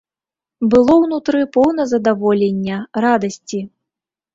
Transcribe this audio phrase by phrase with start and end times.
[0.71, 3.67] Было ўнутры поўна здаволення, радасці.